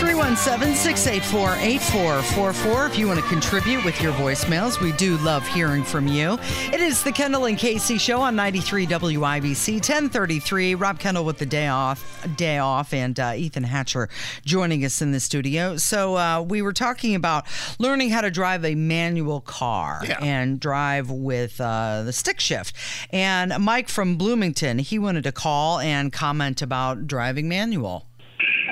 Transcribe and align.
317 0.00 0.74
684 0.76 1.56
8444 1.56 2.86
if 2.86 2.98
you 2.98 3.06
want 3.06 3.20
to 3.20 3.26
contribute 3.26 3.84
with 3.84 4.00
your 4.00 4.14
voicemails. 4.14 4.80
We 4.80 4.92
do 4.92 5.18
love 5.18 5.46
hearing 5.48 5.84
from 5.84 6.08
you. 6.08 6.38
It 6.72 6.80
is 6.80 7.02
the 7.02 7.12
Kendall 7.12 7.44
and 7.44 7.58
Casey 7.58 7.98
show 7.98 8.22
on 8.22 8.34
93 8.34 8.86
WIBC 8.86 9.74
1033. 9.74 10.74
Rob 10.74 10.98
Kendall 10.98 11.26
with 11.26 11.36
the 11.36 11.44
day 11.44 11.68
off, 11.68 12.26
day 12.38 12.56
off 12.56 12.94
and 12.94 13.20
uh, 13.20 13.34
Ethan 13.36 13.64
Hatcher 13.64 14.08
joining 14.42 14.86
us 14.86 15.02
in 15.02 15.12
the 15.12 15.20
studio. 15.20 15.76
So 15.76 16.16
uh, 16.16 16.40
we 16.48 16.62
were 16.62 16.72
talking 16.72 17.14
about 17.14 17.44
learning 17.78 18.08
how 18.08 18.22
to 18.22 18.30
drive 18.30 18.64
a 18.64 18.74
manual 18.74 19.42
car 19.42 20.00
yeah. 20.06 20.18
and 20.22 20.58
drive 20.58 21.10
with 21.10 21.60
uh, 21.60 22.04
the 22.04 22.14
stick 22.14 22.40
shift. 22.40 22.74
And 23.10 23.52
Mike 23.62 23.90
from 23.90 24.16
Bloomington, 24.16 24.78
he 24.78 24.98
wanted 24.98 25.24
to 25.24 25.32
call 25.32 25.78
and 25.78 26.10
comment 26.10 26.62
about 26.62 27.06
driving 27.06 27.50
manual. 27.50 28.06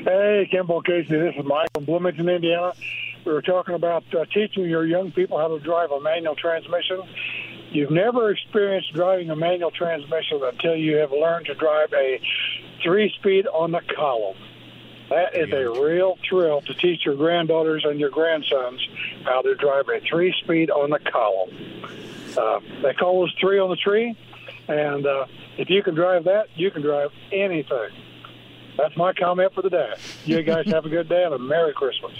Hey, 0.08 0.48
Kendall 0.50 0.80
Casey, 0.80 1.18
this 1.18 1.34
is 1.36 1.44
Mike 1.44 1.68
from 1.74 1.84
Bloomington, 1.84 2.30
Indiana. 2.30 2.72
We 3.26 3.32
were 3.34 3.42
talking 3.42 3.74
about 3.74 4.04
uh, 4.14 4.24
teaching 4.32 4.64
your 4.64 4.86
young 4.86 5.12
people 5.12 5.36
how 5.36 5.48
to 5.48 5.58
drive 5.60 5.90
a 5.90 6.00
manual 6.00 6.34
transmission. 6.34 7.02
You've 7.72 7.90
never 7.90 8.30
experienced 8.30 8.94
driving 8.94 9.28
a 9.28 9.36
manual 9.36 9.70
transmission 9.70 10.40
until 10.42 10.76
you 10.76 10.96
have 10.96 11.12
learned 11.12 11.44
to 11.44 11.54
drive 11.54 11.92
a 11.92 12.22
three 12.82 13.12
speed 13.18 13.46
on 13.48 13.72
the 13.72 13.82
column. 13.94 14.38
That 15.10 15.36
is 15.36 15.52
a 15.52 15.78
real 15.78 16.16
thrill 16.26 16.62
to 16.62 16.72
teach 16.72 17.04
your 17.04 17.16
granddaughters 17.16 17.84
and 17.84 18.00
your 18.00 18.08
grandsons 18.08 18.80
how 19.24 19.42
to 19.42 19.56
drive 19.56 19.90
a 19.90 20.00
three 20.08 20.34
speed 20.42 20.70
on 20.70 20.88
the 20.88 21.00
column. 21.00 21.50
Uh, 22.34 22.60
they 22.82 22.94
call 22.94 23.26
us 23.26 23.30
three 23.38 23.58
on 23.58 23.68
the 23.68 23.76
tree, 23.76 24.16
and 24.68 25.06
uh, 25.06 25.26
if 25.58 25.68
you 25.68 25.82
can 25.82 25.94
drive 25.94 26.24
that, 26.24 26.46
you 26.56 26.70
can 26.70 26.80
drive 26.80 27.10
anything. 27.30 27.90
That's 28.78 28.96
my 28.96 29.12
comment 29.12 29.52
for 29.54 29.60
the 29.62 29.70
day. 29.70 29.92
You 30.24 30.40
guys 30.42 30.64
have 30.68 30.84
a 30.86 30.88
good 30.88 31.08
day 31.08 31.24
and 31.24 31.34
a 31.34 31.38
Merry 31.38 31.72
Christmas. 31.74 32.12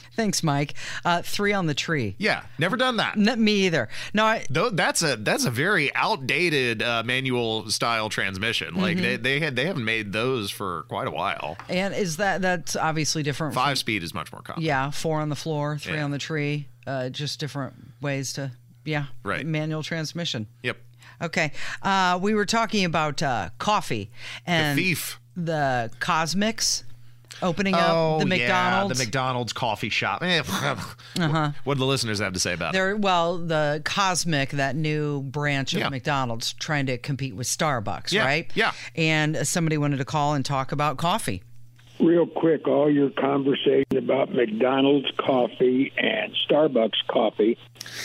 Thanks, 0.16 0.42
Mike. 0.42 0.74
Uh, 1.04 1.22
three 1.22 1.52
on 1.52 1.66
the 1.66 1.74
tree. 1.74 2.16
Yeah, 2.18 2.42
never 2.58 2.76
done 2.76 2.96
that. 2.96 3.16
N- 3.16 3.42
me 3.42 3.52
either. 3.66 3.88
No, 4.12 4.24
I, 4.24 4.44
Though 4.50 4.68
that's 4.70 5.02
a 5.02 5.14
that's 5.16 5.44
a 5.44 5.50
very 5.50 5.94
outdated 5.94 6.82
uh, 6.82 7.02
manual 7.04 7.70
style 7.70 8.08
transmission. 8.08 8.74
Like 8.74 8.96
Mm-hmm. 8.96 9.02
they, 9.02 9.16
they 9.16 9.40
had 9.40 9.54
they 9.56 9.64
haven't 9.66 9.84
made 9.84 10.12
those 10.12 10.50
for 10.50 10.82
quite 10.88 11.06
a 11.06 11.10
while. 11.12 11.56
and 11.68 11.94
is 11.94 12.16
that 12.18 12.42
that's 12.42 12.74
obviously 12.76 13.22
different? 13.22 13.54
from- 13.54 13.62
Five 13.62 13.78
speed 13.78 14.02
is 14.02 14.12
much 14.12 14.32
more 14.32 14.42
common. 14.42 14.62
yeah, 14.64 14.90
four 14.90 15.20
on 15.20 15.28
the 15.28 15.36
floor, 15.36 15.78
three 15.78 15.94
Yeah. 15.94 16.04
on 16.04 16.10
the 16.10 16.18
tree. 16.18 16.66
Uh, 16.84 17.08
just 17.10 17.38
different 17.38 17.74
ways 18.00 18.32
to, 18.32 18.50
yeah, 18.84 19.04
Right. 19.22 19.46
Manual 19.46 19.84
transmission. 19.84 20.48
Yep. 20.64 20.78
Okay. 21.22 21.52
Uh, 21.80 22.18
we 22.20 22.34
were 22.34 22.44
talking 22.44 22.84
about 22.84 23.22
uh, 23.22 23.50
coffee 23.58 24.10
and 24.44 24.76
thief. 24.76 25.20
The 25.36 25.90
CosMc's 26.00 26.84
opening 27.40 27.74
up 27.74 28.20
the 28.20 28.26
McDonald's. 28.26 28.50
Oh, 28.50 28.88
Yeah, 28.88 28.88
the 28.88 29.04
McDonald's 29.04 29.52
coffee 29.52 29.88
shop. 29.88 30.22
Eh, 30.22 30.38
uh-huh. 31.18 31.52
What 31.64 31.74
do 31.74 31.80
the 31.80 31.86
listeners 31.86 32.18
have 32.20 32.34
to 32.34 32.38
say 32.40 32.52
about 32.52 32.70
it? 32.70 32.72
They're, 32.78 32.96
well, 32.96 33.38
the 33.38 33.80
CosMc, 33.84 34.50
that 34.50 34.76
new 34.76 35.22
branch 35.22 35.72
of 35.74 35.80
Yeah. 35.80 35.88
McDonald's, 35.88 36.52
trying 36.52 36.86
to 36.86 36.98
compete 36.98 37.34
with 37.34 37.46
Starbucks, 37.46 38.12
Yeah, 38.12 38.24
right? 38.24 38.50
yeah. 38.54 38.72
And 38.94 39.46
somebody 39.46 39.78
wanted 39.78 39.96
to 39.98 40.04
call 40.04 40.34
and 40.34 40.44
talk 40.44 40.72
about 40.72 40.98
coffee. 40.98 41.42
real 42.00 42.26
quick, 42.26 42.66
all 42.66 42.90
your 42.90 43.10
conversation 43.10 43.96
about 43.96 44.32
McDonald's 44.34 45.06
coffee 45.18 45.92
and 45.96 46.34
Starbucks 46.48 47.06
coffee. 47.08 47.56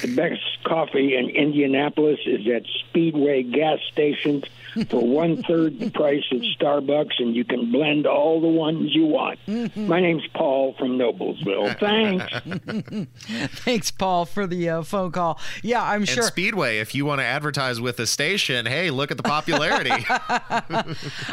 The 0.03 0.15
best 0.15 0.41
coffee 0.65 1.15
in 1.15 1.29
Indianapolis 1.29 2.19
is 2.25 2.47
at 2.47 2.63
Speedway 2.79 3.41
gas 3.43 3.79
stations 3.91 4.43
for 4.85 5.05
one 5.05 5.43
third 5.43 5.79
the 5.79 5.89
price 5.89 6.23
of 6.31 6.41
Starbucks, 6.41 7.19
and 7.19 7.35
you 7.35 7.43
can 7.43 7.71
blend 7.71 8.05
all 8.05 8.41
the 8.41 8.47
ones 8.47 8.93
you 8.93 9.05
want. 9.05 9.39
My 9.75 9.99
name's 9.99 10.27
Paul 10.33 10.73
from 10.77 10.97
Noblesville. 10.97 11.79
Thanks. 13.29 13.57
Thanks, 13.61 13.91
Paul, 13.91 14.25
for 14.25 14.47
the 14.47 14.69
uh, 14.69 14.81
phone 14.83 15.11
call. 15.11 15.39
Yeah, 15.63 15.83
I'm 15.83 16.01
and 16.01 16.09
sure. 16.09 16.23
Speedway, 16.23 16.79
if 16.79 16.93
you 16.95 17.05
want 17.05 17.19
to 17.19 17.25
advertise 17.25 17.81
with 17.81 17.99
a 17.99 18.07
station, 18.07 18.65
hey, 18.65 18.89
look 18.91 19.11
at 19.11 19.17
the 19.17 19.23
popularity. 19.23 19.91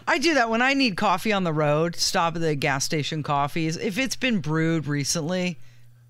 I 0.06 0.18
do 0.20 0.34
that 0.34 0.50
when 0.50 0.62
I 0.62 0.74
need 0.74 0.96
coffee 0.96 1.32
on 1.32 1.44
the 1.44 1.52
road. 1.52 1.96
Stop 1.96 2.36
at 2.36 2.42
the 2.42 2.54
gas 2.54 2.84
station 2.84 3.22
coffees. 3.22 3.76
If 3.76 3.98
it's 3.98 4.16
been 4.16 4.40
brewed 4.40 4.86
recently, 4.86 5.58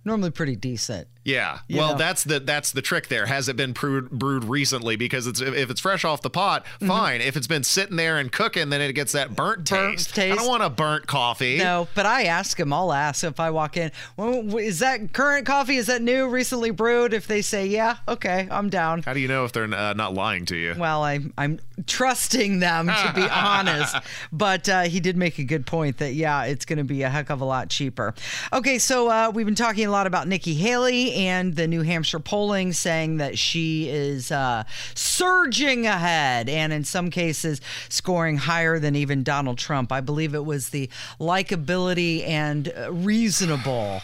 normally 0.04 0.30
pretty 0.30 0.56
decent. 0.56 1.08
Yeah. 1.24 1.60
You 1.68 1.78
well, 1.78 1.92
know. 1.92 1.98
that's 1.98 2.24
the 2.24 2.38
that's 2.40 2.72
the 2.72 2.82
trick 2.82 3.08
there. 3.08 3.26
Has 3.26 3.48
it 3.48 3.56
been 3.56 3.72
brewed, 3.72 4.10
brewed 4.10 4.44
recently? 4.44 4.96
Because 4.96 5.26
it's 5.26 5.40
if 5.40 5.70
it's 5.70 5.80
fresh 5.80 6.04
off 6.04 6.22
the 6.22 6.30
pot, 6.30 6.66
fine. 6.86 7.20
If 7.20 7.36
it's 7.36 7.46
been 7.46 7.64
sitting 7.64 7.96
there 7.96 8.18
and 8.18 8.30
cooking, 8.30 8.70
then 8.70 8.80
it 8.80 8.92
gets 8.92 9.12
that 9.12 9.34
burnt, 9.34 9.64
Mm-hmm. 9.64 9.74
Burnt 9.74 9.98
taste. 9.98 10.18
I 10.18 10.34
don't 10.34 10.48
want 10.48 10.62
a 10.62 10.70
burnt 10.70 11.06
coffee. 11.06 11.58
No, 11.58 11.88
but 11.94 12.06
I 12.06 12.24
ask 12.24 12.56
them. 12.56 12.72
I'll 12.72 12.92
ask 12.92 13.24
if 13.24 13.40
I 13.40 13.50
walk 13.50 13.76
in. 13.76 13.90
Well, 14.16 14.56
is 14.58 14.80
that 14.80 15.12
current 15.12 15.46
coffee? 15.46 15.76
Is 15.76 15.86
that 15.86 16.02
new, 16.02 16.28
recently 16.28 16.70
brewed? 16.70 17.14
If 17.14 17.26
they 17.26 17.40
say 17.40 17.66
yeah, 17.66 17.98
okay, 18.08 18.48
I'm 18.50 18.68
down. 18.68 19.02
How 19.02 19.14
do 19.14 19.20
you 19.20 19.28
know 19.28 19.44
if 19.44 19.52
they're 19.52 19.72
uh, 19.72 19.92
not 19.94 20.14
lying 20.14 20.44
to 20.46 20.56
you? 20.56 20.74
Well, 20.76 21.02
I, 21.02 21.20
I'm 21.38 21.60
trusting 21.86 22.60
them 22.60 22.86
to 22.88 23.12
be 23.14 23.22
honest, 23.30 23.96
but 24.32 24.68
uh, 24.68 24.82
he 24.82 25.00
did 25.00 25.16
make 25.16 25.38
a 25.38 25.44
good 25.44 25.66
point 25.66 25.98
that 25.98 26.14
yeah, 26.14 26.44
it's 26.44 26.64
going 26.64 26.78
to 26.78 26.84
be 26.84 27.02
a 27.02 27.08
heck 27.08 27.30
of 27.30 27.40
a 27.40 27.44
lot 27.44 27.70
cheaper. 27.70 28.14
Okay, 28.52 28.78
so 28.78 29.08
uh, 29.08 29.30
we've 29.34 29.46
been 29.46 29.54
talking 29.54 29.86
a 29.86 29.90
lot 29.90 30.06
about 30.06 30.28
Nikki 30.28 30.54
Haley 30.54 31.13
and 31.14 31.56
the 31.56 31.66
New 31.66 31.82
Hampshire 31.82 32.18
polling 32.18 32.72
saying 32.72 33.18
that 33.18 33.38
she 33.38 33.88
is 33.88 34.30
uh, 34.30 34.64
surging 34.94 35.86
ahead, 35.86 36.48
and 36.48 36.72
in 36.72 36.84
some 36.84 37.10
cases 37.10 37.60
scoring 37.88 38.36
higher 38.36 38.78
than 38.78 38.96
even 38.96 39.22
Donald 39.22 39.58
Trump. 39.58 39.92
I 39.92 40.00
believe 40.00 40.34
it 40.34 40.44
was 40.44 40.70
the 40.70 40.90
likability 41.20 42.26
and 42.26 42.72
uh, 42.76 42.92
reasonable. 42.92 44.02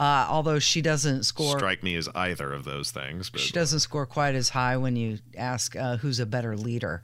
Uh, 0.00 0.26
although 0.28 0.58
she 0.58 0.82
doesn't 0.82 1.22
score 1.22 1.58
Strike 1.58 1.84
me 1.84 1.94
as 1.94 2.08
either 2.14 2.52
of 2.52 2.64
those 2.64 2.90
things. 2.90 3.30
But 3.30 3.40
she 3.40 3.52
doesn't 3.52 3.80
score 3.80 4.04
quite 4.04 4.34
as 4.34 4.48
high 4.48 4.76
when 4.76 4.96
you 4.96 5.18
ask 5.36 5.76
uh, 5.76 5.98
who's 5.98 6.18
a 6.18 6.26
better 6.26 6.56
leader. 6.56 7.02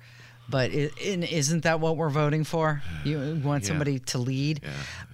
But 0.48 0.70
i 0.70 0.90
in, 1.00 1.22
isn't 1.22 1.64
that 1.64 1.78
what 1.78 1.96
we're 1.96 2.08
voting 2.08 2.44
for? 2.44 2.82
You 3.04 3.40
want 3.44 3.66
somebody 3.66 3.98
to 3.98 4.18
lead. 4.18 4.62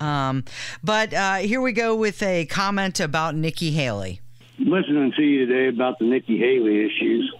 Um, 0.00 0.44
but 0.82 1.12
uh, 1.12 1.36
here 1.36 1.60
we 1.60 1.72
go 1.72 1.96
with 1.96 2.22
a 2.22 2.46
comment 2.46 3.00
about 3.00 3.34
Nikki 3.34 3.72
Haley. 3.72 4.20
Listening 4.58 5.12
to 5.16 5.22
you 5.22 5.46
today 5.46 5.68
about 5.68 5.98
the 5.98 6.04
Nikki 6.04 6.38
Haley 6.38 6.84
issues. 6.86 7.34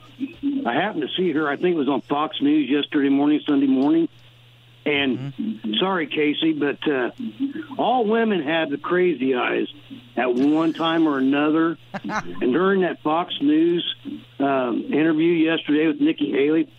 I 0.66 0.74
happened 0.74 1.02
to 1.02 1.08
see 1.16 1.32
her. 1.32 1.48
I 1.48 1.56
think 1.56 1.74
it 1.74 1.78
was 1.78 1.88
on 1.88 2.00
Fox 2.02 2.40
News 2.40 2.68
yesterday 2.70 3.08
morning, 3.08 3.40
Sunday 3.46 3.66
morning. 3.66 4.08
And 4.86 5.32
sorry, 5.80 6.06
Casey, 6.06 6.52
but 6.52 6.86
uh, 6.86 7.10
all 7.78 8.06
women 8.06 8.42
have 8.42 8.68
the 8.68 8.76
crazy 8.76 9.34
eyes 9.34 9.66
at 10.16 10.34
one 10.34 10.74
time 10.74 11.08
or 11.08 11.18
another. 11.18 11.78
and 12.04 12.52
during 12.52 12.82
that 12.82 13.02
Fox 13.02 13.34
News 13.40 13.94
um, 14.38 14.84
interview 14.92 15.32
yesterday 15.32 15.86
with 15.86 16.00
Nikki 16.00 16.30
Haley, 16.32 16.70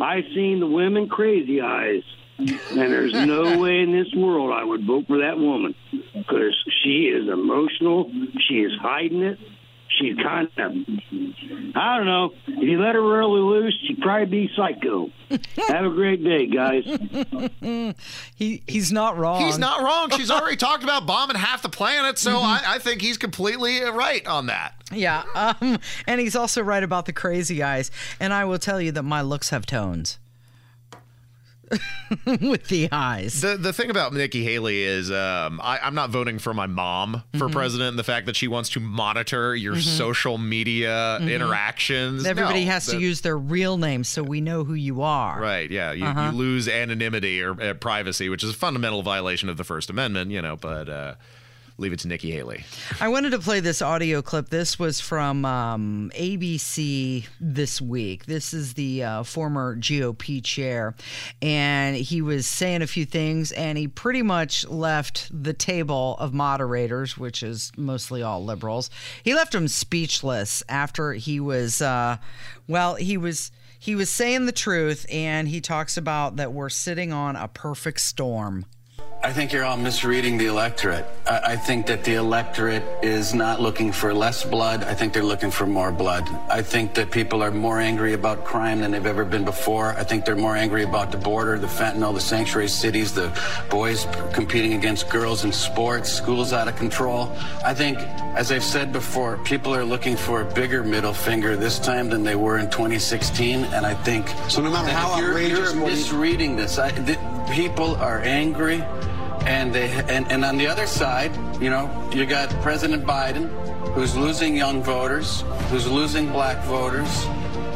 I 0.00 0.22
seen 0.34 0.60
the 0.60 0.66
women 0.66 1.08
crazy 1.08 1.60
eyes. 1.60 2.02
And 2.38 2.58
there's 2.78 3.12
no 3.12 3.58
way 3.60 3.80
in 3.80 3.92
this 3.92 4.12
world 4.14 4.50
I 4.52 4.64
would 4.64 4.84
vote 4.84 5.06
for 5.06 5.18
that 5.18 5.38
woman 5.38 5.74
because 6.14 6.56
she 6.82 7.06
is 7.06 7.28
emotional. 7.28 8.10
She 8.48 8.54
is 8.54 8.72
hiding 8.80 9.22
it. 9.22 9.38
She's 9.98 10.16
kind 10.16 10.48
of, 10.58 10.72
I 11.76 11.96
don't 11.96 12.06
know. 12.06 12.30
If 12.46 12.62
you 12.62 12.80
let 12.80 12.94
her 12.94 13.02
really 13.02 13.40
loose, 13.40 13.78
she'd 13.86 14.00
probably 14.00 14.26
be 14.26 14.50
psycho. 14.56 15.08
Have 15.68 15.84
a 15.84 15.90
great 15.90 16.22
day, 16.24 16.46
guys. 16.46 16.84
He 18.36 18.62
he's 18.66 18.90
not 18.92 19.16
wrong. 19.16 19.44
He's 19.44 19.58
not 19.58 19.82
wrong. 19.82 20.10
She's 20.10 20.30
already 20.30 20.56
talked 20.56 20.82
about 20.82 21.06
bombing 21.06 21.36
half 21.36 21.62
the 21.62 21.68
planet, 21.68 22.18
so 22.18 22.38
I, 22.38 22.60
I 22.66 22.78
think 22.78 23.00
he's 23.00 23.16
completely 23.16 23.80
right 23.82 24.26
on 24.26 24.46
that. 24.46 24.74
Yeah. 24.92 25.22
Um, 25.34 25.78
and 26.06 26.20
he's 26.20 26.36
also 26.36 26.62
right 26.62 26.82
about 26.82 27.06
the 27.06 27.12
crazy 27.12 27.62
eyes. 27.62 27.90
And 28.20 28.32
I 28.32 28.44
will 28.44 28.58
tell 28.58 28.80
you 28.80 28.92
that 28.92 29.02
my 29.02 29.22
looks 29.22 29.50
have 29.50 29.66
tones. 29.66 30.18
with 32.26 32.68
the 32.68 32.88
eyes. 32.92 33.40
The 33.40 33.56
the 33.56 33.72
thing 33.72 33.90
about 33.90 34.12
Nikki 34.12 34.44
Haley 34.44 34.82
is 34.82 35.10
um, 35.10 35.60
I, 35.62 35.78
I'm 35.82 35.94
not 35.94 36.10
voting 36.10 36.38
for 36.38 36.52
my 36.54 36.66
mom 36.66 37.22
for 37.36 37.48
Mhm. 37.48 37.52
president. 37.52 37.88
And 37.90 37.98
the 37.98 38.04
fact 38.04 38.26
that 38.26 38.36
she 38.36 38.48
wants 38.48 38.70
to 38.70 38.80
monitor 38.80 39.54
your 39.56 39.74
Mhm. 39.76 39.82
social 39.82 40.38
media 40.38 41.18
Mhm. 41.20 41.32
interactions. 41.34 42.26
Everybody 42.26 42.64
no, 42.64 42.70
has 42.72 42.86
to 42.86 42.98
use 42.98 43.20
their 43.22 43.36
real 43.38 43.76
name 43.78 44.04
so 44.04 44.22
we 44.22 44.40
know 44.40 44.64
who 44.64 44.74
you 44.74 45.02
are. 45.02 45.40
Right. 45.40 45.70
Yeah. 45.70 45.92
You, 45.92 46.04
Uh-huh. 46.04 46.30
you 46.32 46.38
lose 46.38 46.68
anonymity 46.68 47.42
or 47.42 47.60
uh, 47.60 47.74
privacy, 47.74 48.28
which 48.28 48.44
is 48.44 48.50
a 48.50 48.54
fundamental 48.54 49.02
violation 49.02 49.48
of 49.48 49.56
the 49.56 49.64
First 49.64 49.90
Amendment. 49.90 50.30
You 50.30 50.42
know, 50.42 50.56
but 50.56 50.88
uh, 50.88 51.14
leave 51.76 51.92
it 51.92 51.98
to 52.00 52.08
Nikki 52.08 52.30
Haley. 52.30 52.64
I 53.00 53.08
wanted 53.08 53.30
to 53.30 53.38
play 53.38 53.60
this 53.60 53.82
audio 53.82 54.22
clip. 54.22 54.48
This 54.48 54.78
was 54.78 55.00
from 55.00 55.44
um, 55.44 56.12
ABC 56.14 57.26
this 57.40 57.80
week. 57.80 58.26
This 58.26 58.54
is 58.54 58.74
the 58.74 59.02
uh, 59.02 59.22
former 59.24 59.76
GOP 59.76 60.42
chair, 60.42 60.94
and 61.42 61.96
he 61.96 62.22
was 62.22 62.46
saying 62.46 62.82
a 62.82 62.86
few 62.86 63.04
things, 63.04 63.50
and 63.52 63.76
he 63.76 63.88
pretty 63.88 64.22
much 64.22 64.66
left 64.68 65.28
the 65.32 65.52
table 65.52 66.16
of 66.18 66.32
moderators, 66.32 67.18
which 67.18 67.42
is 67.42 67.72
mostly 67.76 68.22
all 68.22 68.44
liberals. 68.44 68.88
He 69.22 69.34
left 69.34 69.52
them 69.52 69.68
speechless 69.68 70.62
after 70.68 71.12
he 71.14 71.40
was, 71.40 71.82
uh, 71.82 72.18
well, 72.68 72.94
he 72.94 73.16
was. 73.16 73.50
He 73.76 73.94
was 73.94 74.08
saying 74.08 74.46
the 74.46 74.52
truth, 74.52 75.04
and 75.10 75.46
he 75.46 75.60
talks 75.60 75.98
about 75.98 76.36
that 76.36 76.54
we're 76.54 76.70
sitting 76.70 77.12
on 77.12 77.36
a 77.36 77.48
perfect 77.48 78.00
storm. 78.00 78.64
I 79.24 79.32
think 79.32 79.54
you're 79.54 79.64
all 79.64 79.78
misreading 79.78 80.36
the 80.36 80.48
electorate. 80.48 81.06
I, 81.26 81.40
I 81.52 81.56
think 81.56 81.86
that 81.86 82.04
the 82.04 82.16
electorate 82.16 82.82
is 83.02 83.32
not 83.32 83.58
looking 83.58 83.90
for 83.90 84.12
less 84.12 84.44
blood. 84.44 84.84
I 84.84 84.92
think 84.92 85.14
they're 85.14 85.24
looking 85.24 85.50
for 85.50 85.64
more 85.66 85.90
blood. 85.90 86.28
I 86.50 86.60
think 86.60 86.92
that 86.96 87.10
people 87.10 87.42
are 87.42 87.50
more 87.50 87.80
angry 87.80 88.12
about 88.12 88.44
crime 88.44 88.82
than 88.82 88.90
they've 88.90 89.06
ever 89.06 89.24
been 89.24 89.46
before. 89.46 89.94
I 89.96 90.04
think 90.04 90.26
they're 90.26 90.36
more 90.36 90.56
angry 90.56 90.82
about 90.82 91.10
the 91.10 91.16
border, 91.16 91.58
the 91.58 91.66
fentanyl, 91.66 92.12
the 92.12 92.20
sanctuary 92.20 92.68
cities, 92.68 93.14
the 93.14 93.32
boys 93.70 94.06
competing 94.34 94.74
against 94.74 95.08
girls 95.08 95.44
in 95.44 95.52
sports, 95.52 96.12
schools 96.12 96.52
out 96.52 96.68
of 96.68 96.76
control. 96.76 97.32
I 97.64 97.72
think, 97.72 97.96
as 98.36 98.52
I've 98.52 98.62
said 98.62 98.92
before, 98.92 99.38
people 99.38 99.74
are 99.74 99.86
looking 99.86 100.18
for 100.18 100.42
a 100.42 100.44
bigger 100.52 100.84
middle 100.84 101.14
finger 101.14 101.56
this 101.56 101.78
time 101.78 102.10
than 102.10 102.24
they 102.24 102.36
were 102.36 102.58
in 102.58 102.68
2016. 102.68 103.64
And 103.64 103.86
I 103.86 103.94
think 103.94 104.28
So 104.50 104.60
no 104.60 104.70
matter 104.70 104.90
how 104.90 105.18
you're, 105.18 105.30
outrageous 105.30 105.72
you're 105.72 105.86
misreading 105.86 106.56
this. 106.56 106.78
I, 106.78 106.90
th- 106.90 107.18
people 107.50 107.96
are 107.96 108.20
angry 108.20 108.84
and 109.46 109.74
they 109.74 109.90
and, 110.08 110.30
and 110.30 110.44
on 110.44 110.56
the 110.56 110.66
other 110.66 110.86
side, 110.86 111.32
you 111.60 111.70
know, 111.70 111.90
you 112.12 112.26
got 112.26 112.48
President 112.62 113.04
Biden, 113.04 113.48
who's 113.94 114.16
losing 114.16 114.56
young 114.56 114.82
voters, 114.82 115.42
who's 115.70 115.88
losing 115.88 116.30
black 116.30 116.64
voters. 116.64 117.08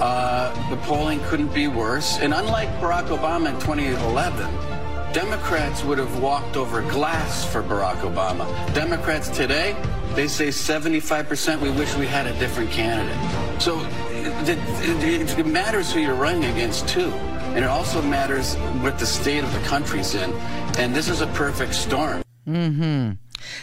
Uh, 0.01 0.55
the 0.71 0.77
polling 0.79 1.21
couldn't 1.25 1.53
be 1.53 1.67
worse. 1.67 2.19
And 2.19 2.33
unlike 2.33 2.69
Barack 2.81 3.09
Obama 3.09 3.49
in 3.49 3.61
2011, 3.61 5.13
Democrats 5.13 5.83
would 5.83 5.99
have 5.99 6.21
walked 6.21 6.57
over 6.57 6.83
glass 6.83 7.45
for 7.45 7.63
Barack 7.63 8.01
Obama. 8.03 8.47
Democrats 8.75 9.29
today, 9.29 9.75
they 10.15 10.29
say 10.29 10.49
75% 10.49 11.61
we 11.61 11.71
wish 11.71 11.95
we 11.97 12.07
had 12.07 12.27
a 12.27 12.39
different 12.39 12.71
candidate. 12.71 13.61
So 13.61 13.81
it, 14.11 14.59
it, 15.03 15.39
it 15.39 15.47
matters 15.47 15.93
who 15.93 16.01
you're 16.01 16.15
running 16.15 16.45
against, 16.45 16.89
too. 16.89 17.11
And 17.59 17.65
it 17.65 17.71
also 17.71 18.01
matters 18.01 18.55
what 18.85 19.01
the 19.01 19.05
state 19.05 19.43
of 19.43 19.53
the 19.53 19.59
country's 19.63 20.15
in. 20.15 20.33
And 20.79 20.95
this 20.95 21.09
is 21.09 21.23
a 21.23 21.27
perfect 21.27 21.75
storm. 21.75 22.23
hmm 22.45 23.11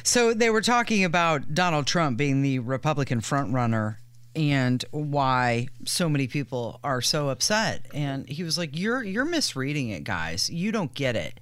So 0.04 0.34
they 0.34 0.50
were 0.50 0.60
talking 0.60 1.06
about 1.06 1.54
Donald 1.54 1.88
Trump 1.88 2.18
being 2.18 2.42
the 2.42 2.60
Republican 2.60 3.22
frontrunner 3.22 3.96
and 4.36 4.84
why 4.92 5.70
so 5.86 6.10
many 6.10 6.28
people 6.28 6.82
are 6.84 7.02
so 7.02 7.30
upset. 7.30 7.86
And 7.94 8.28
he 8.28 8.44
was 8.44 8.58
like, 8.58 8.78
"You're 8.78 9.02
you're 9.02 9.24
misreading 9.24 9.92
it, 9.92 10.04
guys. 10.04 10.50
You 10.50 10.74
don't 10.74 10.94
get 10.94 11.16
it." 11.16 11.40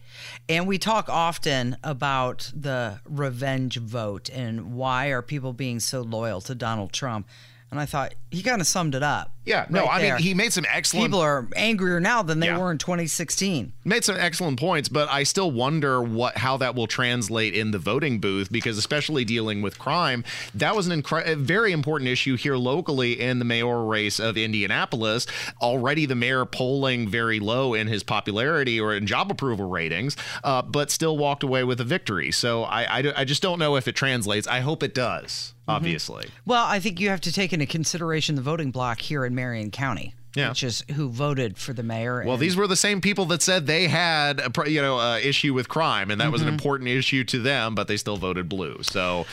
And 0.48 0.68
we 0.68 0.78
talk 0.78 1.10
often 1.10 1.76
about 1.84 2.52
the 2.56 3.00
revenge 3.06 3.78
vote 3.78 4.30
and 4.30 4.76
why 4.76 5.08
are 5.08 5.24
people 5.24 5.54
being 5.54 5.80
so 5.80 6.02
loyal 6.02 6.40
to 6.42 6.54
Donald 6.54 6.94
Trump. 6.94 7.28
And 7.74 7.80
I 7.82 7.86
thought 7.88 8.14
he 8.30 8.44
kind 8.44 8.62
of 8.62 8.68
summed 8.68 8.94
it 8.94 9.02
up. 9.02 9.32
Yeah, 9.46 9.66
no, 9.70 9.82
right 9.86 10.00
I 10.00 10.12
mean, 10.14 10.22
he 10.22 10.34
made 10.34 10.54
some 10.54 10.64
excellent- 10.72 11.08
People 11.08 11.20
are 11.20 11.48
angrier 11.56 12.00
now 12.00 12.22
than 12.22 12.40
they 12.40 12.48
Yeah. 12.48 12.58
were 12.60 12.72
in 12.72 12.78
2016. 12.78 13.74
Made 13.84 14.06
some 14.06 14.16
excellent 14.18 14.58
points, 14.60 14.88
but 14.90 15.10
I 15.10 15.24
still 15.24 15.52
wonder 15.52 16.02
what 16.02 16.38
how 16.38 16.56
that 16.58 16.76
will 16.76 16.88
translate 16.88 17.54
in 17.54 17.72
the 17.72 17.78
voting 17.80 18.20
booth 18.20 18.52
because 18.52 18.78
especially 18.78 19.26
dealing 19.26 19.62
with 19.62 19.78
crime, 19.80 20.24
that 20.56 20.76
was 20.76 20.88
an 20.88 21.02
incre- 21.02 21.28
a 21.28 21.36
very 21.36 21.72
important 21.74 22.10
issue 22.10 22.38
here 22.38 22.56
locally 22.58 23.20
in 23.20 23.40
the 23.40 23.46
mayoral 23.46 23.86
race 23.88 24.20
of 24.20 24.38
Indianapolis. 24.38 25.26
Already 25.62 26.06
the 26.06 26.16
mayor 26.16 26.46
polling 26.46 27.10
very 27.10 27.40
low 27.40 27.74
in 27.74 27.88
his 27.88 28.04
popularity 28.04 28.80
or 28.80 28.94
in 28.96 29.06
job 29.08 29.30
approval 29.32 29.68
ratings, 29.68 30.16
uh, 30.44 30.62
but 30.62 30.90
still 30.92 31.18
walked 31.18 31.44
away 31.44 31.64
with 31.64 31.82
a 31.82 31.84
victory. 31.84 32.32
So 32.32 32.64
I, 32.64 33.00
I, 33.00 33.14
I 33.18 33.26
just 33.26 33.42
don't 33.42 33.60
know 33.60 33.76
if 33.76 33.88
it 33.88 33.96
translates. 33.96 34.48
I 34.48 34.62
hope 34.62 34.84
it 34.84 34.94
does, 34.96 35.53
obviously. 35.68 36.26
Well, 36.46 36.66
I 36.66 36.80
think 36.80 37.00
you 37.00 37.10
have 37.10 37.22
to 37.22 37.32
take 37.32 37.54
into 37.54 37.66
consideration 37.66 38.36
the 38.36 38.42
voting 38.42 38.72
block 38.72 39.00
here 39.02 39.26
in 39.26 39.34
Marion 39.36 39.72
County, 39.72 40.14
Yeah. 40.36 40.50
which 40.50 40.64
is 40.64 40.84
who 40.96 41.10
voted 41.10 41.58
for 41.58 41.74
the 41.74 41.84
mayor. 41.84 42.24
Well, 42.26 42.38
these 42.38 42.56
were 42.56 42.68
the 42.68 42.76
same 42.76 43.02
people 43.02 43.26
that 43.26 43.42
said 43.42 43.66
they 43.68 43.88
had 43.88 44.40
a 44.40 44.70
you 44.70 44.82
know 44.82 45.00
uh, 45.00 45.18
issue 45.18 45.54
with 45.54 45.70
crime, 45.70 46.12
and 46.12 46.20
that 46.22 46.32
was 46.32 46.42
an 46.42 46.48
Mhm. 46.48 46.54
important 46.54 46.90
issue 46.90 47.24
to 47.26 47.40
them, 47.40 47.76
but 47.76 47.88
they 47.88 47.98
still 47.98 48.18
voted 48.18 48.50
blue. 48.50 48.80
So 48.82 49.26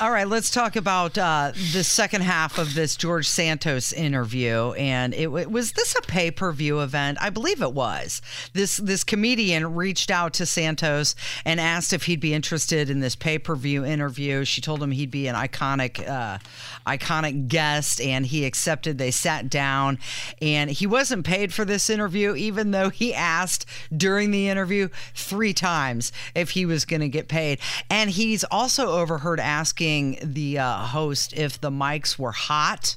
All 0.00 0.10
right, 0.10 0.26
let's 0.26 0.50
talk 0.50 0.74
about 0.74 1.16
uh, 1.16 1.52
the 1.72 1.84
second 1.84 2.22
half 2.22 2.58
of 2.58 2.74
this 2.74 2.96
George 2.96 3.28
Santos 3.28 3.92
interview. 3.92 4.72
And 4.72 5.14
it, 5.14 5.28
was 5.30 5.70
this 5.72 5.94
a 5.94 6.02
pay 6.02 6.32
per 6.32 6.50
view 6.50 6.80
event? 6.80 7.16
I 7.20 7.30
believe 7.30 7.62
it 7.62 7.72
was. 7.72 8.20
This 8.54 8.78
this 8.78 9.04
comedian 9.04 9.76
reached 9.76 10.10
out 10.10 10.32
to 10.34 10.46
Santos 10.46 11.14
and 11.44 11.60
asked 11.60 11.92
if 11.92 12.06
he'd 12.06 12.18
be 12.18 12.34
interested 12.34 12.90
in 12.90 12.98
this 12.98 13.14
pay 13.14 13.38
per 13.38 13.54
view 13.54 13.84
interview. 13.84 14.44
She 14.44 14.60
told 14.60 14.82
him 14.82 14.90
he'd 14.90 15.12
be 15.12 15.28
an 15.28 15.36
iconic 15.36 16.04
uh, 16.08 16.38
iconic 16.84 17.46
guest, 17.46 18.00
and 18.00 18.26
he 18.26 18.46
accepted. 18.46 18.98
They 18.98 19.12
sat 19.12 19.48
down, 19.48 20.00
and 20.42 20.70
he 20.70 20.88
wasn't 20.88 21.24
paid 21.24 21.54
for 21.54 21.64
this 21.64 21.88
interview, 21.88 22.34
even 22.34 22.72
though 22.72 22.88
he 22.88 23.14
asked 23.14 23.64
during 23.96 24.32
the 24.32 24.48
interview 24.48 24.88
three 25.14 25.54
times 25.54 26.10
if 26.34 26.50
he 26.50 26.66
was 26.66 26.84
going 26.84 27.02
to 27.02 27.08
get 27.08 27.28
paid. 27.28 27.60
And 27.88 28.10
he's 28.10 28.42
also 28.50 28.88
overheard 28.88 29.38
asking 29.38 29.83
the 30.22 30.58
uh, 30.58 30.78
host 30.78 31.32
if 31.34 31.60
the 31.60 31.70
mics 31.70 32.18
were 32.18 32.32
hot 32.32 32.96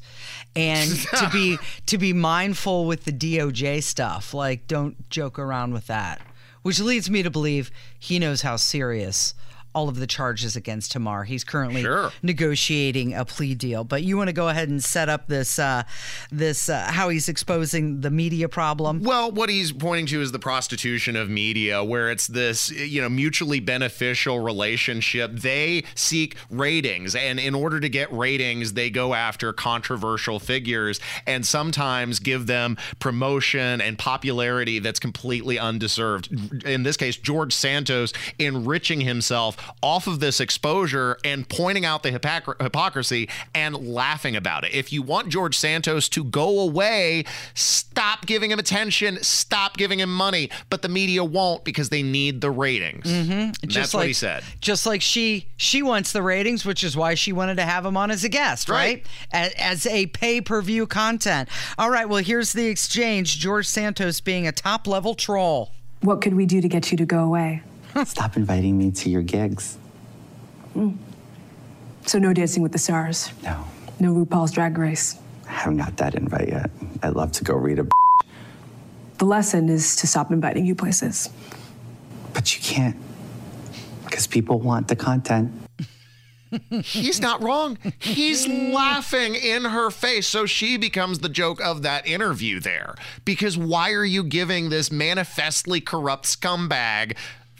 and 0.55 0.89
to 1.17 1.29
be 1.31 1.57
to 1.85 1.97
be 1.97 2.13
mindful 2.13 2.85
with 2.85 3.05
the 3.05 3.11
DOJ 3.11 3.83
stuff. 3.83 4.33
Like, 4.33 4.67
don't 4.67 5.09
joke 5.09 5.37
around 5.37 5.73
with 5.73 5.87
that. 5.87 6.21
Which 6.61 6.79
leads 6.79 7.09
me 7.09 7.23
to 7.23 7.29
believe 7.29 7.71
he 7.97 8.19
knows 8.19 8.41
how 8.41 8.55
serious 8.55 9.33
all 9.77 9.87
of 9.89 9.99
the 9.99 10.07
charges 10.07 10.55
against 10.55 10.91
Tamar. 10.93 11.23
He's 11.25 11.43
currently 11.43 11.83
Sure. 11.83 12.11
negotiating 12.23 13.13
a 13.13 13.23
plea 13.25 13.53
deal. 13.53 13.83
But 13.83 14.01
you 14.01 14.17
want 14.17 14.29
to 14.29 14.33
go 14.33 14.49
ahead 14.49 14.69
and 14.69 14.83
set 14.83 15.07
up 15.07 15.27
this 15.27 15.59
uh, 15.59 15.83
this 16.31 16.67
uh, 16.67 16.87
how 16.89 17.09
he's 17.09 17.29
exposing 17.29 18.01
the 18.01 18.09
media 18.09 18.49
problem. 18.49 19.01
Well, 19.03 19.31
what 19.31 19.49
he's 19.49 19.71
pointing 19.71 20.07
to 20.07 20.21
is 20.21 20.31
the 20.31 20.39
prostitution 20.39 21.15
of 21.15 21.29
media, 21.29 21.83
where 21.83 22.09
it's 22.09 22.25
this, 22.25 22.71
you 22.71 23.01
know, 23.01 23.09
mutually 23.09 23.59
beneficial 23.59 24.39
relationship. 24.39 25.31
They 25.31 25.83
seek 25.93 26.35
ratings, 26.49 27.13
and 27.15 27.39
in 27.39 27.53
order 27.53 27.79
to 27.79 27.89
get 27.89 28.11
ratings, 28.11 28.73
they 28.73 28.89
go 28.89 29.13
after 29.13 29.53
controversial 29.53 30.39
figures 30.39 30.99
and 31.27 31.45
sometimes 31.45 32.19
give 32.19 32.47
them 32.47 32.77
promotion 32.99 33.79
and 33.79 33.99
popularity 33.99 34.79
that's 34.79 34.99
completely 34.99 35.59
undeserved. 35.59 36.63
In 36.65 36.81
this 36.81 36.97
case, 36.97 37.15
George 37.15 37.53
Santos 37.53 38.11
enriching 38.39 39.01
himself 39.01 39.57
off 39.81 40.07
of 40.07 40.19
this 40.19 40.39
exposure 40.39 41.17
and 41.23 41.47
pointing 41.47 41.85
out 41.85 42.03
the 42.03 42.11
hypocr- 42.11 42.61
hypocrisy 42.61 43.29
and 43.53 43.75
laughing 43.75 44.35
about 44.35 44.63
it. 44.63 44.73
If 44.73 44.91
you 44.91 45.01
want 45.01 45.29
George 45.29 45.57
Santos 45.57 46.09
to 46.09 46.23
go 46.23 46.59
away, 46.59 47.25
stop 47.53 48.25
giving 48.25 48.51
him 48.51 48.59
attention, 48.59 49.21
stop 49.23 49.77
giving 49.77 49.99
him 49.99 50.13
money. 50.13 50.49
But 50.69 50.81
the 50.81 50.89
media 50.89 51.23
won't 51.23 51.63
because 51.63 51.89
they 51.89 52.03
need 52.03 52.41
the 52.41 52.51
ratings. 52.51 53.05
Mm-hmm. 53.05 53.31
And 53.31 53.71
that's 53.71 53.93
what 53.93 54.07
he 54.07 54.13
said. 54.13 54.43
Just 54.61 54.85
like 54.85 55.01
she 55.01 55.47
she 55.57 55.83
wants 55.83 56.11
the 56.11 56.21
ratings, 56.21 56.65
which 56.65 56.83
is 56.83 56.95
why 56.95 57.13
she 57.15 57.31
wanted 57.31 57.55
to 57.57 57.63
have 57.63 57.85
him 57.85 57.97
on 57.97 58.11
as 58.11 58.23
a 58.23 58.29
guest, 58.29 58.69
right? 58.69 59.05
As, 59.31 59.53
as 59.53 59.85
a 59.87 60.07
pay 60.07 60.41
per 60.41 60.61
view 60.61 60.87
content. 60.87 61.49
All 61.77 61.89
right. 61.89 62.07
Well, 62.07 62.23
here's 62.23 62.53
the 62.53 62.67
exchange. 62.67 63.37
George 63.39 63.67
Santos 63.67 64.21
being 64.21 64.47
a 64.47 64.51
top 64.51 64.87
level 64.87 65.15
troll. 65.15 65.71
What 66.01 66.21
could 66.21 66.35
we 66.35 66.45
do 66.45 66.61
to 66.61 66.67
get 66.67 66.91
you 66.91 66.97
to 66.97 67.05
go 67.05 67.23
away? 67.23 67.61
Stop 68.05 68.37
inviting 68.37 68.77
me 68.77 68.91
to 68.91 69.09
your 69.09 69.21
gigs. 69.21 69.77
Hmm. 70.73 70.91
So 72.05 72.19
no 72.19 72.33
dancing 72.33 72.63
with 72.63 72.71
the 72.71 72.77
stars. 72.77 73.31
No. 73.43 73.65
No 73.99 74.13
RuPaul's 74.13 74.51
Drag 74.51 74.77
Race. 74.77 75.17
I 75.47 75.51
haven't 75.51 75.77
got 75.77 75.97
that 75.97 76.15
invite 76.15 76.49
yet. 76.49 76.69
I'd 77.01 77.15
love 77.15 77.31
to 77.33 77.43
go 77.43 77.55
read 77.55 77.79
a. 77.79 77.87
The 79.17 79.25
lesson 79.25 79.69
is 79.69 79.95
to 79.97 80.07
stop 80.07 80.31
inviting 80.31 80.65
you 80.65 80.75
places. 80.75 81.29
But 82.33 82.55
you 82.55 82.61
can't. 82.61 82.95
Because 84.05 84.27
people 84.27 84.59
want 84.59 84.87
the 84.87 84.95
content. 84.95 85.51
He's 86.83 87.19
not 87.19 87.41
wrong. 87.41 87.77
He's 87.99 88.47
laughing 88.47 89.35
in 89.35 89.65
her 89.65 89.89
face. 89.89 90.27
So 90.27 90.45
she 90.45 90.77
becomes 90.77 91.19
the 91.19 91.29
joke 91.29 91.59
of 91.61 91.81
that 91.81 92.07
interview 92.07 92.59
there. 92.59 92.95
Because 93.25 93.57
why 93.57 93.91
are 93.91 94.05
you 94.05 94.23
giving 94.23 94.69
this 94.69 94.91
manifestly 94.91 95.81
corrupt 95.81 96.25
scumbag 96.25 97.17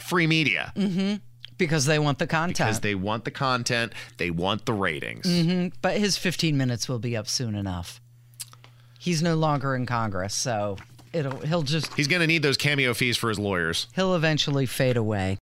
free 0.08 0.28
media? 0.28 0.72
Mm-hmm. 0.76 1.16
Because 1.58 1.86
they 1.86 1.98
want 2.00 2.20
the 2.20 2.28
content. 2.28 2.58
Because 2.58 2.80
they 2.82 2.94
want 2.96 3.26
the 3.26 3.32
content, 3.32 3.92
they 4.18 4.30
want 4.30 4.66
the 4.66 4.74
ratings. 4.74 5.26
hmm 5.28 5.68
But 5.82 5.98
his 5.98 6.16
15 6.18 6.56
minutes 6.56 6.88
will 6.88 7.00
be 7.00 7.18
up 7.18 7.28
soon 7.28 7.56
enough. 7.56 8.00
He's 9.00 9.22
no 9.24 9.36
longer 9.36 9.76
in 9.76 9.86
Congress, 9.86 10.34
so 10.36 10.78
it'll 11.14 11.40
he'll 11.40 11.64
just 11.64 11.94
He's 11.96 12.08
going 12.08 12.20
to 12.22 12.28
need 12.28 12.44
those 12.44 12.58
cameo 12.58 12.94
fees 12.94 13.18
for 13.18 13.30
his 13.30 13.40
lawyers. 13.40 13.88
he'll 13.96 14.16
eventually 14.16 14.66
fade 14.66 14.98
away. 14.98 15.36